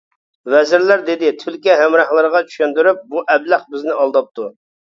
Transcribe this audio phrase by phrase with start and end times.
[0.53, 4.51] ۋەزىرلەر، دېدى تۈلكە ھەمراھلىرىغا چۈشەندۈرۈپ، بۇ ئەبلەخ بىزنى ئالداپتۇ.